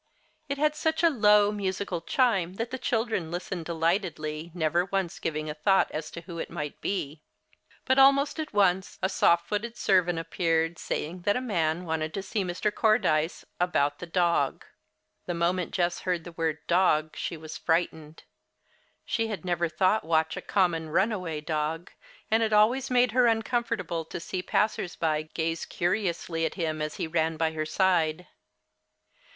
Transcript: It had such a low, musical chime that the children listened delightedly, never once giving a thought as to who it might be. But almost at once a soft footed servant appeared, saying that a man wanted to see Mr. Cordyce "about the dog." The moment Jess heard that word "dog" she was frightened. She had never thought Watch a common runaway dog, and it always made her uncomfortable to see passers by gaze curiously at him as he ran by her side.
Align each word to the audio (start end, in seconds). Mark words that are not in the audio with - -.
It 0.49 0.57
had 0.57 0.75
such 0.75 1.03
a 1.03 1.11
low, 1.11 1.51
musical 1.51 2.01
chime 2.01 2.55
that 2.55 2.71
the 2.71 2.79
children 2.79 3.29
listened 3.29 3.65
delightedly, 3.65 4.49
never 4.55 4.85
once 4.85 5.19
giving 5.19 5.47
a 5.47 5.53
thought 5.53 5.91
as 5.91 6.09
to 6.09 6.21
who 6.21 6.39
it 6.39 6.49
might 6.49 6.81
be. 6.81 7.21
But 7.85 7.99
almost 7.99 8.39
at 8.39 8.51
once 8.51 8.97
a 9.03 9.09
soft 9.09 9.45
footed 9.47 9.77
servant 9.77 10.17
appeared, 10.17 10.79
saying 10.79 11.21
that 11.25 11.37
a 11.37 11.39
man 11.39 11.85
wanted 11.85 12.15
to 12.15 12.23
see 12.23 12.43
Mr. 12.43 12.73
Cordyce 12.73 13.45
"about 13.59 13.99
the 13.99 14.07
dog." 14.07 14.65
The 15.27 15.35
moment 15.35 15.71
Jess 15.71 15.99
heard 15.99 16.23
that 16.23 16.35
word 16.35 16.57
"dog" 16.65 17.15
she 17.15 17.37
was 17.37 17.59
frightened. 17.59 18.23
She 19.05 19.27
had 19.27 19.45
never 19.45 19.69
thought 19.69 20.03
Watch 20.03 20.35
a 20.35 20.41
common 20.41 20.89
runaway 20.89 21.41
dog, 21.41 21.91
and 22.31 22.41
it 22.41 22.53
always 22.53 22.89
made 22.89 23.11
her 23.11 23.27
uncomfortable 23.27 24.03
to 24.05 24.19
see 24.19 24.41
passers 24.41 24.95
by 24.95 25.21
gaze 25.21 25.63
curiously 25.63 26.43
at 26.47 26.55
him 26.55 26.81
as 26.81 26.95
he 26.95 27.05
ran 27.05 27.37
by 27.37 27.51
her 27.51 27.67
side. 27.67 28.25